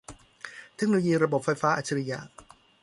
[0.75, 2.19] เทคโนโลยีระบบไฟฟ้าอัจฉริยะ